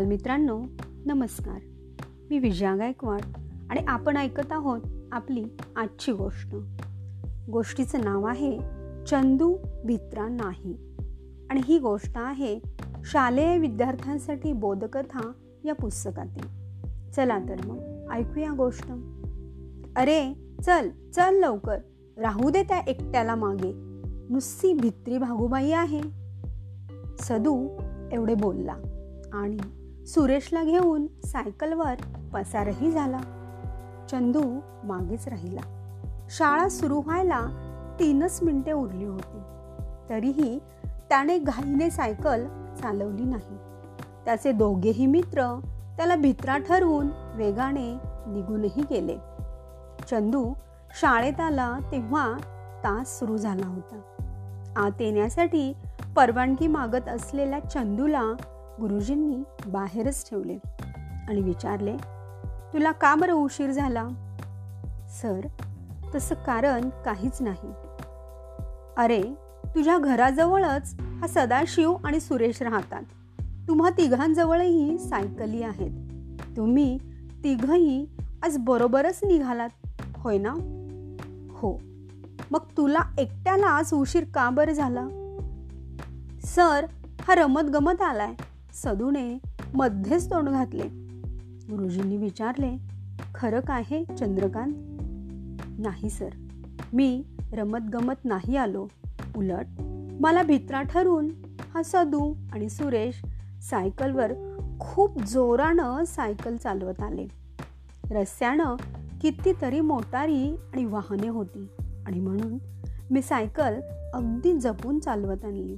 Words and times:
बालमित्रांनो 0.00 0.62
नमस्कार. 1.06 1.58
मी 2.30 2.38
विजया 2.38 2.76
गायकवाड 2.76 3.20
आणि 3.70 3.80
आपण 3.88 4.16
ऐकत 4.16 4.52
आहोत 4.52 4.80
आपली 5.12 5.44
आजची 5.76 6.12
गोष्ट. 6.12 6.56
गोष्टीचं 7.50 8.00
नाव 8.00 8.24
आहे 8.24 8.58
चंदू 9.06 9.56
भित्रा 9.86 10.28
नाही. 10.28 10.76
आणि 11.50 11.60
ही 11.64 11.78
गोष्ट 11.78 12.12
आहे 12.16 12.60
शालेय 13.04 13.58
विद्यार्थ्यांसाठी 13.58 14.52
बोधकथा 14.52 15.32
या 15.64 15.74
पुस्तकातील. 15.74 16.46
चला 17.10 17.38
तर 17.38 17.66
मग 17.66 18.06
ऐकूया 18.12 18.52
गोष्ट. 18.52 18.88
अरे 19.96 20.34
चल 20.62 20.90
चल 21.10 21.34
लवकर. 21.34 21.78
राहू 22.16 22.50
दे 22.50 22.62
त्या 22.62 22.78
एकट्याला 22.78 23.34
मागे. 23.34 23.72
नुसती 24.30 24.74
भित्री 24.74 25.18
भागूबाई 25.18 25.70
आहे. 25.70 26.02
सदू 27.18 27.68
एवढे 28.12 28.34
बोलला 28.34 28.74
आणि 29.32 29.56
सुरेशला 30.06 30.64
घेऊन 30.64 31.06
सायकलवर 31.24 31.94
पसारही 32.34 32.90
झाला. 32.90 33.20
चंदू 34.10 34.60
मागेच 34.84 35.28
राहिला. 35.28 35.60
शाळा 36.30 36.68
सुरू 36.68 37.00
व्हायला 37.00 37.40
तीनच 37.98 38.42
मिनिटे 38.42 38.72
उरली 38.72 39.04
होती. 39.04 39.38
तरीही 40.10 40.58
त्याने 41.08 41.38
घाईने 41.38 41.90
सायकल 41.90 42.44
चालवली 42.82 43.24
नाही. 43.24 43.56
त्याचे 44.24 44.52
दोघेही 44.52 45.06
मित्र 45.06 45.60
त्याला 45.96 46.16
भित्रा 46.16 46.58
ठरवून 46.58 47.08
वेगाने 47.34 47.94
निघूनही 48.04 48.82
गेले. 48.90 49.16
चंदू 50.10 50.52
शाळेत 51.00 51.40
आला 51.40 51.78
तेव्हा 51.92 52.32
तास 52.84 53.18
सुरू 53.18 53.36
झाला 53.36 53.66
होता. 53.66 54.00
आत 54.76 55.00
येण्यासाठी 55.00 55.72
परवानगी 56.16 56.66
मागत 56.66 57.08
असलेल्या 57.08 57.58
चंदूला 57.58 58.24
गुरुजींनी 58.80 59.42
बाहेरच 59.66 60.30
ठेवले 60.30 60.58
आणि 61.28 61.40
विचारले 61.40 61.96
तुला 62.72 62.92
का 62.92 63.14
बरं 63.14 63.32
उशीर 63.32 63.70
झाला? 63.70 64.08
सर 65.22 65.46
तसं 66.14 66.34
कारण 66.34 66.88
काहीच 66.88 67.42
नाही. 67.42 67.72
अरे 68.96 69.22
तुझ्या 69.66 69.98
घराजवळच 69.98 70.94
हा 71.00 71.26
सदाशिव 71.26 71.96
आणि 72.04 72.20
सुरेश 72.20 72.62
राहतात. 72.62 73.02
तुम्हा 73.68 73.90
तिघांजवळही 73.90 74.98
सायकली 74.98 75.62
आहेत. 75.62 75.90
तुम्ही 76.56 76.98
तिघही 77.44 78.06
आज 78.42 78.56
बरोबरच 78.58 79.20
निघालात 79.24 80.02
होय 80.16 80.38
ना? 80.38 80.54
हो. 81.50 81.80
मग 82.50 82.60
तुला 82.76 83.00
एकट्याला 83.18 83.66
आज 83.66 83.94
उशीर 83.94 84.24
का 84.34 84.50
बरं 84.50 84.72
झाला? 84.72 85.06
सर 86.44 86.86
हा 87.20 87.34
रमत 87.34 87.62
गमत 87.62 88.02
आलाय. 88.02 88.34
सदूने 88.74 89.38
मध्येच 89.74 90.26
तोंड 90.26 90.48
घातले. 90.48 90.82
गुरुजींनी 91.70 92.16
विचारले 92.16 92.76
खरं 93.34 93.60
काय 93.60 93.82
हे 93.86 94.04
चंद्रकांत? 94.04 94.74
नाही 95.78 96.10
सर. 96.10 96.28
मी 96.92 97.24
रमत 97.52 97.90
गमत 97.92 98.24
नाही 98.24 98.56
आलो. 98.56 98.88
उलट 99.36 99.66
मला 100.20 100.42
भित्रा 100.42 100.82
ठरून 100.82 101.28
हा 101.74 101.82
सदू 101.82 102.34
आणि 102.52 102.68
सुरेश 102.68 103.22
सायकलवर 103.62 104.32
खूप 104.80 105.22
जोरानं 105.22 106.04
सायकल 106.04 106.56
चालवत 106.56 107.02
आले. 107.02 107.26
रस्त्यानं 108.10 108.76
कितीतरी 109.20 109.80
मोटारी 109.80 110.50
आणि 110.50 110.84
वाहने 110.84 111.28
होती 111.28 111.66
आणि 112.06 112.20
म्हणून 112.20 112.58
मी 113.10 113.22
सायकल 113.22 113.80
अगदी 114.14 114.58
जपून 114.58 114.98
चालवत 114.98 115.44
आणली 115.44 115.76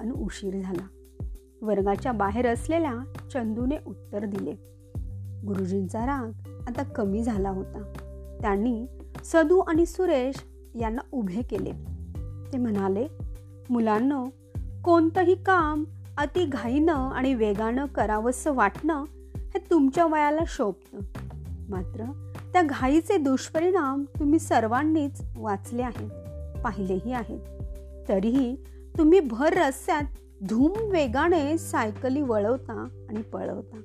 आणि 0.00 0.10
उशीर 0.10 0.62
झाला. 0.62 0.86
वर्गाच्या 1.62 2.12
बाहेर 2.12 2.46
असलेल्या 2.46 2.94
चंदूने 3.32 3.76
उत्तर 3.86 4.24
दिले. 4.24 4.52
गुरुजींचा 5.46 6.06
राग 6.06 6.32
आता 6.66 6.82
कमी 6.82 7.22
झाला 7.22 7.50
होता. 7.50 7.92
त्यांनी 8.40 8.86
सदू 9.24 9.58
आणि 9.58 9.86
सुरेश 9.86 10.42
यांना 10.80 11.02
उभे 11.12 11.42
केले. 11.42 11.72
ते 12.52 12.58
म्हणाले 12.58 13.06
मुलांना 13.70 14.24
कोणतंही 14.84 15.34
काम 15.34 15.84
अति 16.18 16.44
घाईनं 16.44 16.94
आणि 16.94 17.34
वेगानं 17.34 17.86
करावंसं 17.86 18.52
वाटणं 18.54 19.04
हे 19.36 19.58
तुमच्या 19.70 20.06
वयाला 20.06 20.42
शोभतं. 20.46 20.98
मात्र 21.68 22.04
त्या 22.52 22.62
घाईचे 22.62 23.16
दुष्परिणाम 23.16 24.04
तुम्ही 24.18 24.38
सर्वांनीच 24.38 25.22
वाचले 25.36 25.82
आहेत 25.82 26.10
पाहिलेही 26.62 27.12
आहेत. 27.12 27.40
तरीही 28.08 28.56
तुम्ही 28.98 29.20
भर 29.20 29.52
रस्त्यात 29.52 30.02
धूम 30.42 30.90
वेगाने 30.90 31.58
सायकली 31.58 32.22
वळवता 32.22 32.88
आणि 33.08 33.22
पळवता. 33.22 33.80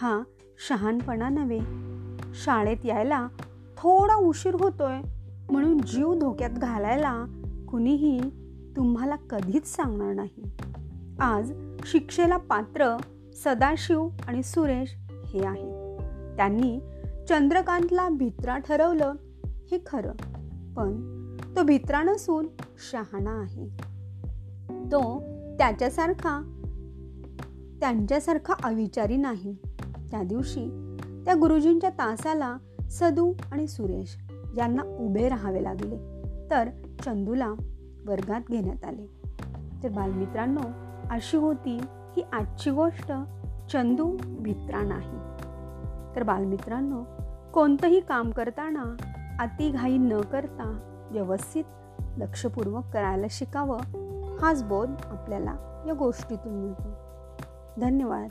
हा 0.00 0.22
शहाणपणा 0.68 1.28
नव्हे. 1.28 1.60
शाळेत 2.34 2.76
यायला 2.84 3.28
थोडा 3.76 4.14
उशीर 4.14 4.54
होतोय 4.54 5.00
म्हणून 5.50 5.78
जीव 5.78 6.14
धोक्यात 6.14 6.50
घालायला 6.50 7.24
कुणीही 7.70 8.20
तुम्हाला 8.76 9.16
कधीच 9.16 9.66
सांगणार 9.66 10.12
नाही. 10.12 10.50
आज 11.20 11.52
शिक्षेला 11.84 12.36
पात्र 12.36 12.96
सदाशिव 13.44 14.08
आणि 14.26 14.42
सुरेश 14.42 14.96
हे 15.26 15.46
आहेत. 15.46 15.98
त्यांनी 16.36 16.80
चंद्रकांतला 17.28 18.08
भित्रा 18.08 18.58
ठरवलं 18.58 19.12
हे 19.44 19.78
खरं 19.86 20.12
पण 20.74 21.00
तो 21.56 21.62
भित्रा 21.62 22.02
नसून 22.02 22.46
शहाणा 22.92 23.30
आहे. 23.30 23.68
तो 24.86 25.22
त्याच्यासारखा. 25.60 26.56
त्यांच्यासारखा 27.80 28.54
अविचारी 28.64 29.16
नाही. 29.16 29.56
त्या 30.10 30.22
दिवशी 30.22 30.96
त्या 31.24 31.34
गुरुजींच्या 31.34 31.90
तासाला 31.90 32.56
सदू 32.90 33.32
आणि 33.52 33.66
सुरेश 33.66 34.28
यांना 34.56 34.82
उभे 34.82 35.28
राहावे 35.28 35.62
लागले. 35.62 35.96
तर 36.50 36.68
चंदूला 37.04 37.52
वर्गात 38.06 38.40
घेण्यात 38.50 38.84
आले. 38.84 39.06
तर 39.82 39.88
बालमित्रांनो 39.88 40.60
अशी 41.10 41.36
होती 41.36 41.80
ही 42.16 42.22
आजची 42.32 42.70
गोष्ट. 42.70 43.12
चंदू 43.72 44.16
भित्रा 44.24 44.82
नाही. 44.82 45.18
तर 46.16 46.22
बालमित्रांनो 46.22 47.04
कोणतंही 47.52 48.00
काम 48.00 48.30
करताना 48.30 48.96
अतिघाई 49.40 49.98
न 49.98 50.20
करता 50.20 50.78
व्यवस्थित 51.10 51.64
लक्षपूर्वक 52.18 52.84
करायला 52.92 53.26
शिकावं 53.30 53.78
हाच 54.42 54.62
बोध 54.62 54.90
आपल्याला 55.10 55.84
या 55.86 55.94
गोष्टीतून 55.94 56.52
मिळतो. 56.52 56.88
धन्यवाद. 57.80 58.28